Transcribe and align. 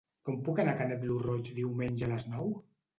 Com 0.29 0.39
puc 0.47 0.61
anar 0.63 0.73
a 0.77 0.79
Canet 0.79 1.05
lo 1.11 1.19
Roig 1.27 1.55
diumenge 1.61 2.09
a 2.11 2.15
les 2.17 2.29
nou? 2.37 2.55